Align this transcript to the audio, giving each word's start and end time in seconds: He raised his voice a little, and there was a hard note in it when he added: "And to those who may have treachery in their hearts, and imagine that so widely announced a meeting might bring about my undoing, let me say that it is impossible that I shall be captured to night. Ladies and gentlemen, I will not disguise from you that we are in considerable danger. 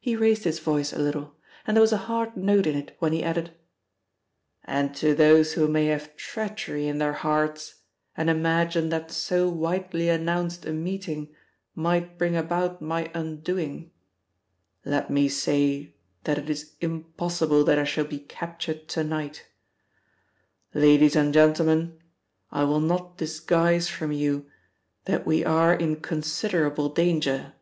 He 0.00 0.16
raised 0.16 0.42
his 0.42 0.58
voice 0.58 0.92
a 0.92 0.98
little, 0.98 1.36
and 1.64 1.76
there 1.76 1.80
was 1.82 1.92
a 1.92 1.96
hard 2.08 2.36
note 2.36 2.66
in 2.66 2.74
it 2.74 2.96
when 2.98 3.12
he 3.12 3.22
added: 3.22 3.52
"And 4.64 4.92
to 4.96 5.14
those 5.14 5.52
who 5.52 5.68
may 5.68 5.86
have 5.86 6.16
treachery 6.16 6.88
in 6.88 6.98
their 6.98 7.12
hearts, 7.12 7.82
and 8.16 8.28
imagine 8.28 8.88
that 8.88 9.12
so 9.12 9.48
widely 9.48 10.08
announced 10.08 10.66
a 10.66 10.72
meeting 10.72 11.32
might 11.76 12.18
bring 12.18 12.34
about 12.36 12.82
my 12.82 13.12
undoing, 13.14 13.92
let 14.84 15.10
me 15.10 15.28
say 15.28 15.94
that 16.24 16.36
it 16.38 16.50
is 16.50 16.74
impossible 16.80 17.62
that 17.62 17.78
I 17.78 17.84
shall 17.84 18.06
be 18.06 18.18
captured 18.18 18.88
to 18.88 19.04
night. 19.04 19.46
Ladies 20.74 21.14
and 21.14 21.32
gentlemen, 21.32 22.02
I 22.50 22.64
will 22.64 22.80
not 22.80 23.16
disguise 23.16 23.86
from 23.88 24.10
you 24.10 24.50
that 25.04 25.24
we 25.24 25.44
are 25.44 25.72
in 25.72 26.00
considerable 26.00 26.88
danger. 26.88 27.52